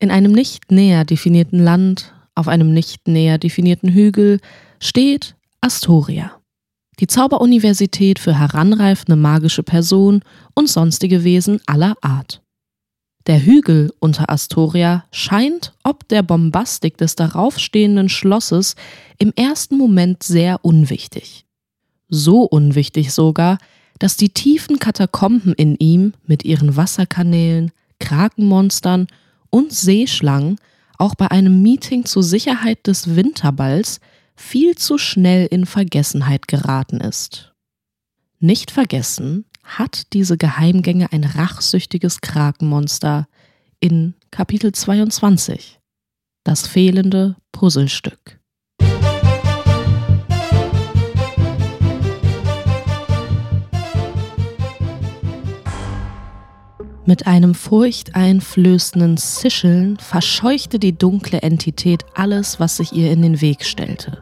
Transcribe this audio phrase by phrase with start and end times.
[0.00, 4.40] In einem nicht näher definierten Land, auf einem nicht näher definierten Hügel,
[4.80, 6.32] steht Astoria.
[7.00, 10.22] Die Zauberuniversität für heranreifende magische Personen
[10.54, 12.42] und sonstige Wesen aller Art.
[13.26, 18.74] Der Hügel unter Astoria scheint ob der Bombastik des daraufstehenden Schlosses
[19.18, 21.44] im ersten Moment sehr unwichtig.
[22.08, 23.58] So unwichtig sogar,
[23.98, 29.08] dass die tiefen Katakomben in ihm mit ihren Wasserkanälen, Krakenmonstern
[29.50, 30.58] und Seeschlangen
[30.98, 34.00] auch bei einem Meeting zur Sicherheit des Winterballs
[34.36, 37.54] viel zu schnell in Vergessenheit geraten ist.
[38.40, 43.28] Nicht vergessen hat diese Geheimgänge ein rachsüchtiges Krakenmonster
[43.80, 45.78] in Kapitel 22.
[46.44, 48.37] Das fehlende Puzzlestück.
[57.08, 63.64] Mit einem furchteinflößenden Zischeln verscheuchte die dunkle Entität alles, was sich ihr in den Weg
[63.64, 64.18] stellte.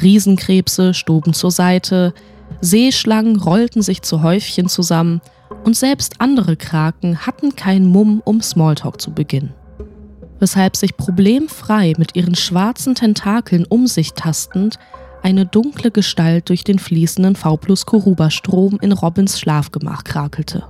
[0.00, 2.14] Riesenkrebse stoben zur Seite,
[2.62, 5.20] Seeschlangen rollten sich zu Häufchen zusammen
[5.64, 9.52] und selbst andere Kraken hatten keinen Mumm, um Smalltalk zu beginnen.
[10.38, 14.78] Weshalb sich problemfrei mit ihren schwarzen Tentakeln um sich tastend
[15.22, 20.64] eine dunkle Gestalt durch den fließenden V plus Koruba-Strom in Robins Schlafgemach krakelte.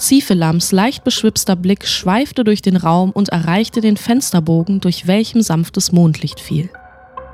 [0.00, 5.92] Ziefelams leicht beschwipster Blick schweifte durch den Raum und erreichte den Fensterbogen, durch welchem sanftes
[5.92, 6.70] Mondlicht fiel.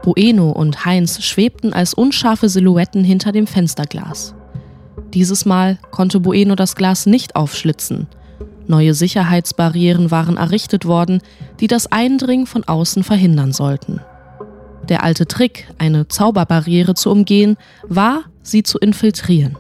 [0.03, 4.35] Bueno und Heinz schwebten als unscharfe Silhouetten hinter dem Fensterglas.
[5.15, 8.09] Dieses Mal konnte Bueno das Glas nicht aufschlitzen.
[8.67, 11.23] Neue Sicherheitsbarrieren waren errichtet worden,
[11.61, 14.01] die das Eindringen von außen verhindern sollten.
[14.89, 19.57] Der alte Trick, eine Zauberbarriere zu umgehen, war, sie zu infiltrieren.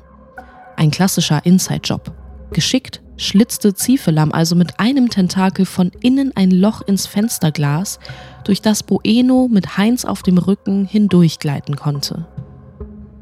[0.76, 2.15] Ein klassischer Inside-Job.
[2.56, 7.98] Geschickt schlitzte Ziefelam also mit einem Tentakel von innen ein Loch ins Fensterglas,
[8.44, 12.26] durch das Bueno mit Heinz auf dem Rücken hindurchgleiten konnte.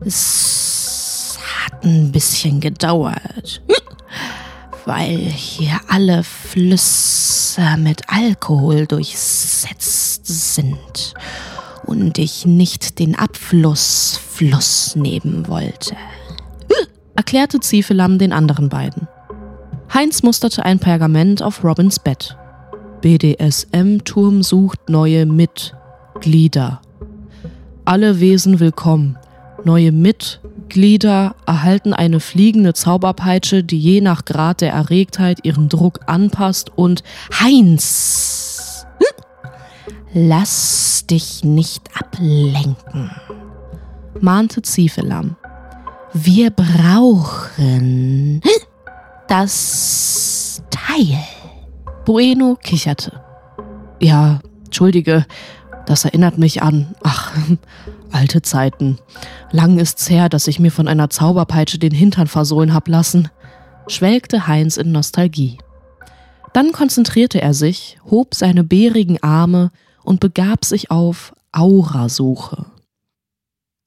[0.07, 3.61] Es hat ein bisschen gedauert,
[4.85, 11.15] weil hier alle Flüsse mit Alkohol durchsetzt sind
[11.87, 15.97] und ich nicht den Abflussfluss nehmen wollte,
[17.17, 19.09] erklärte Ziefelam den anderen beiden.
[19.95, 22.37] Heinz musterte ein Pergament auf Robins Bett.
[23.01, 26.81] BDSM-Turm sucht neue Mitglieder.
[27.85, 29.17] Alle Wesen willkommen.
[29.63, 36.73] Neue Mitglieder erhalten eine fliegende Zauberpeitsche, die je nach Grad der Erregtheit ihren Druck anpasst
[36.75, 37.05] und
[37.41, 38.87] Heinz!
[40.13, 43.13] Lass dich nicht ablenken,
[44.21, 45.37] mahnte Ziefelam.
[46.13, 48.41] Wir brauchen
[49.37, 51.19] das Teil.
[52.05, 53.21] Bueno kicherte.
[54.01, 55.27] Ja, entschuldige,
[55.87, 57.33] das erinnert mich an, ach,
[58.13, 58.99] alte Zeiten.
[59.51, 63.29] Lang ist's her, dass ich mir von einer Zauberpeitsche den Hintern versohlen hab lassen,
[63.89, 65.59] schwelgte Heinz in Nostalgie.
[66.53, 69.73] Dann konzentrierte er sich, hob seine bärigen Arme
[70.05, 72.67] und begab sich auf Aurasuche.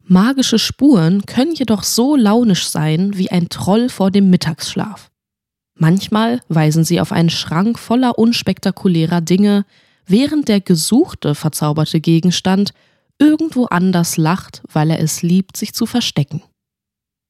[0.04, 5.10] Magische Spuren können jedoch so launisch sein wie ein Troll vor dem Mittagsschlaf.
[5.78, 9.66] Manchmal weisen sie auf einen Schrank voller unspektakulärer Dinge,
[10.08, 12.72] während der gesuchte verzauberte Gegenstand
[13.20, 16.42] irgendwo anders lacht, weil er es liebt, sich zu verstecken.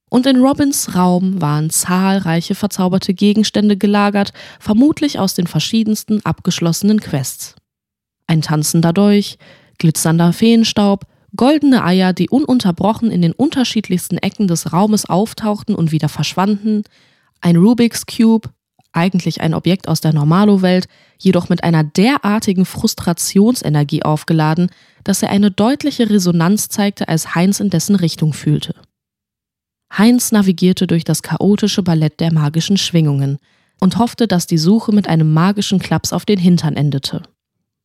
[0.09, 7.55] Und in Robins Raum waren zahlreiche verzauberte Gegenstände gelagert, vermutlich aus den verschiedensten abgeschlossenen Quests.
[8.25, 9.37] Ein tanzender Dolch,
[9.77, 11.05] glitzernder Feenstaub,
[11.35, 16.83] goldene Eier, die ununterbrochen in den unterschiedlichsten Ecken des Raumes auftauchten und wieder verschwanden,
[17.41, 18.49] ein Rubik's Cube,
[18.91, 20.87] eigentlich ein Objekt aus der Normalo-Welt,
[21.17, 24.69] jedoch mit einer derartigen Frustrationsenergie aufgeladen,
[25.03, 28.75] dass er eine deutliche Resonanz zeigte, als Heinz in dessen Richtung fühlte.
[29.95, 33.37] Heinz navigierte durch das chaotische Ballett der magischen Schwingungen
[33.79, 37.23] und hoffte, dass die Suche mit einem magischen Klaps auf den Hintern endete.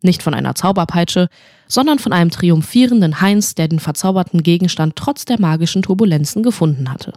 [0.03, 1.29] Nicht von einer Zauberpeitsche,
[1.69, 7.13] sondern von einem triumphierenden Heinz, der den verzauberten Gegenstand trotz der magischen Turbulenzen gefunden hatte.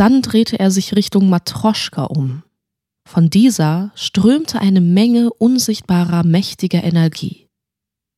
[0.00, 2.42] Dann drehte er sich Richtung Matroschka um.
[3.06, 7.50] Von dieser strömte eine Menge unsichtbarer, mächtiger Energie.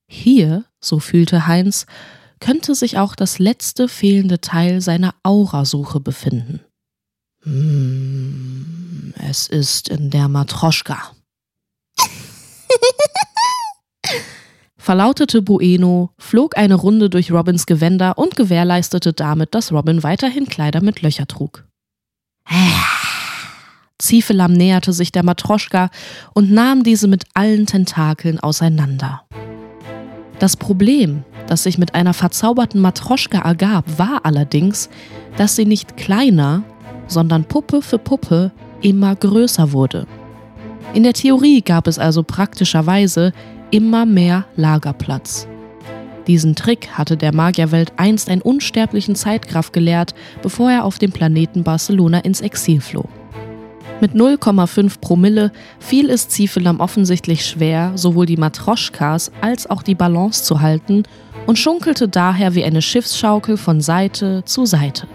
[0.09, 1.87] Hier, so fühlte Heinz,
[2.39, 6.61] könnte sich auch das letzte fehlende Teil seiner Aurasuche befinden.
[7.43, 11.11] Hm, es ist in der Matroschka.
[14.77, 20.81] Verlautete Bueno, flog eine Runde durch Robins Gewänder und gewährleistete damit, dass Robin weiterhin Kleider
[20.81, 21.67] mit Löcher trug.
[24.03, 25.89] Ziefelam näherte sich der Matroschka
[26.35, 29.23] und nahm diese mit allen Tentakeln auseinander.
[30.41, 34.91] Das Problem, das sich mit einer verzauberten Matroschka ergab, war allerdings,
[35.37, 36.65] dass sie nicht kleiner,
[37.07, 38.51] sondern Puppe für Puppe
[38.81, 40.09] immer größer wurde.
[40.95, 43.33] In der Theorie gab es also praktischerweise
[43.71, 45.47] immer mehr Lagerplatz.
[46.27, 51.63] Diesen Trick hatte der Magierwelt einst einen unsterblichen Zeitkraft gelehrt, bevor er auf dem Planeten
[51.63, 53.09] Barcelona ins Exil floh.
[54.03, 60.43] Mit 0,5 Promille fiel es Ziefelam offensichtlich schwer, sowohl die Matroschkas als auch die Balance
[60.43, 61.05] zu halten
[61.47, 65.07] und schunkelte daher wie eine Schiffsschaukel von Seite zu Seite.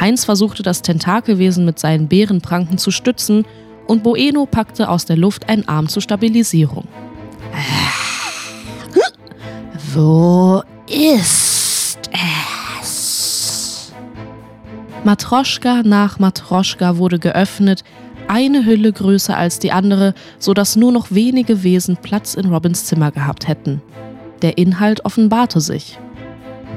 [0.00, 3.44] Heinz versuchte das Tentakelwesen mit seinen Bärenpranken zu stützen
[3.86, 6.88] und Bueno packte aus der Luft einen Arm zur Stabilisierung.
[9.94, 13.92] Wo ist es?
[15.04, 17.84] Matroschka nach Matroschka wurde geöffnet,
[18.30, 23.10] eine Hülle größer als die andere, sodass nur noch wenige Wesen Platz in Robins Zimmer
[23.10, 23.82] gehabt hätten.
[24.40, 25.98] Der Inhalt offenbarte sich.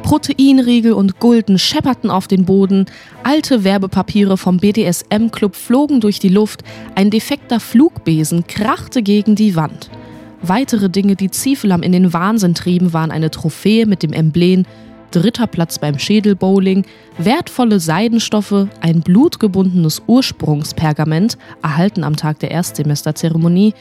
[0.02, 2.88] Proteinriegel und Gulden schepperten auf den Boden,
[3.24, 6.64] alte Werbepapiere vom BDSM-Club flogen durch die Luft,
[6.96, 9.92] ein defekter Flugbesen krachte gegen die Wand.
[10.42, 14.66] Weitere Dinge, die Ziefelam in den Wahnsinn trieben, waren eine Trophäe mit dem Emblem
[15.14, 16.86] dritter Platz beim Schädelbowling,
[17.18, 23.74] wertvolle Seidenstoffe, ein blutgebundenes Ursprungspergament, erhalten am Tag der Erstsemesterzeremonie,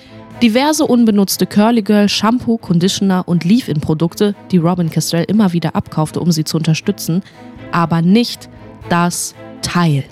[0.43, 6.31] diverse unbenutzte Curly Girl, Shampoo, Conditioner und Leave-In-Produkte, die Robin Castell immer wieder abkaufte, um
[6.32, 7.23] sie zu unterstützen,
[7.70, 8.49] aber nicht
[8.88, 10.05] das Teil.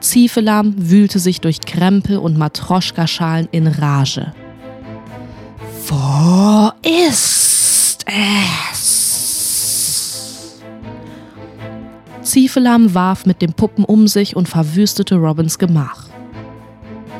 [0.00, 4.32] Ziefelam wühlte sich durch Krempel und Matroschkaschalen in Rage.
[5.88, 8.67] Wo ist es?
[12.28, 16.10] Ziefelam warf mit den Puppen um sich und verwüstete Robins Gemach.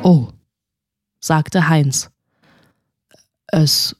[0.03, 0.27] Oh,
[1.19, 2.11] sagte Heinz.
[3.47, 3.95] Es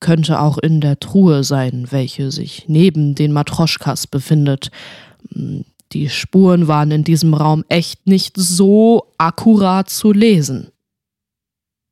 [0.00, 4.70] könnte auch in der Truhe sein, welche sich neben den Matroschkas befindet.
[5.92, 10.72] Die Spuren waren in diesem Raum echt nicht so akkurat zu lesen.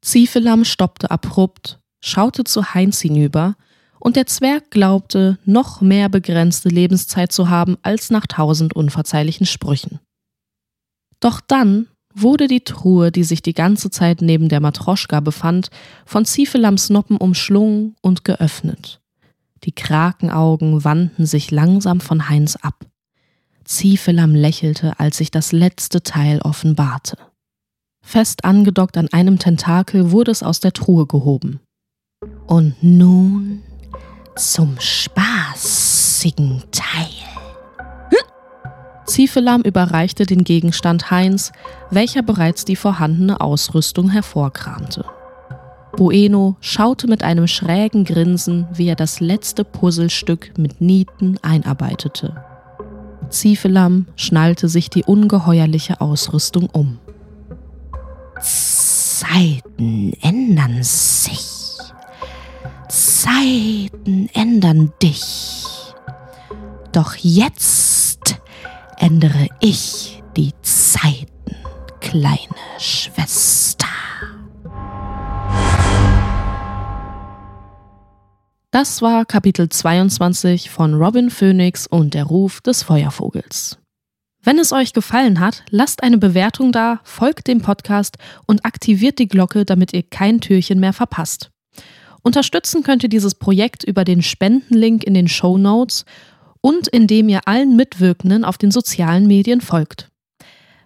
[0.03, 3.57] Ziefelam stoppte abrupt, schaute zu Heinz hinüber
[4.01, 10.01] und der Zwerg glaubte, noch mehr begrenzte Lebenszeit zu haben als nach tausend unverzeihlichen Sprüchen.
[11.21, 15.71] Doch dann wurde die Truhe, die sich die ganze Zeit neben der Matroschka befand,
[16.05, 19.01] von Ziefelams Noppen umschlungen und geöffnet.
[19.65, 22.87] Die Krakenaugen wandten sich langsam von Heinz ab.
[23.65, 27.19] Ziefelam lächelte, als sich das letzte Teil offenbarte.
[28.03, 31.61] Fest angedockt an einem Tentakel wurde es aus der Truhe gehoben.
[32.47, 33.63] Und nun
[34.39, 37.09] zum spaßigen Teil.
[39.05, 41.51] Ziefelam überreichte den Gegenstand Heinz,
[41.91, 45.05] welcher bereits die vorhandene Ausrüstung hervorkramte.
[45.97, 52.45] Bueno schaute mit einem schrägen Grinsen, wie er das letzte Puzzlestück mit Nieten einarbeitete.
[53.31, 56.99] Ziefelam schnallte sich die ungeheuerliche Ausrüstung um.
[58.41, 61.48] Zeiten ändern sich.
[63.21, 65.65] Zeiten ändern dich.
[66.93, 68.37] Doch jetzt
[68.97, 71.57] ändere ich die Zeiten,
[72.01, 72.39] kleine
[72.79, 73.89] Schwester.
[78.71, 83.79] Das war Kapitel 22 von Robin Phoenix und der Ruf des Feuervogels.
[84.45, 88.17] Wenn es euch gefallen hat, lasst eine Bewertung da, folgt dem Podcast
[88.47, 91.51] und aktiviert die Glocke, damit ihr kein Türchen mehr verpasst.
[92.29, 96.05] Unterstützen könnt ihr dieses Projekt über den Spendenlink in den Show Notes
[96.61, 100.11] und indem ihr allen Mitwirkenden auf den sozialen Medien folgt.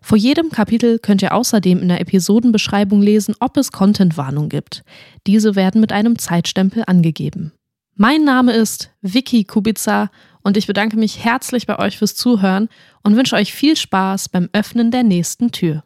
[0.01, 4.85] Vor jedem Kapitel könnt ihr außerdem in der Episodenbeschreibung lesen, ob es Contentwarnung gibt.
[5.27, 7.51] Diese werden mit einem Zeitstempel angegeben.
[7.97, 10.13] Mein Name ist Vicky Kubica
[10.45, 12.69] und ich bedanke mich herzlich bei euch fürs Zuhören
[13.03, 15.83] und wünsche euch viel Spaß beim Öffnen der nächsten Tür.